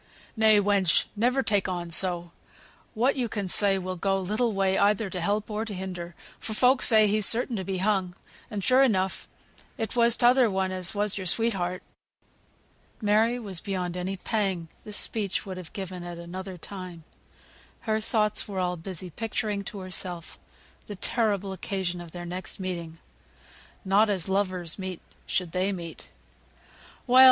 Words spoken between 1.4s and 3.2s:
take on so. What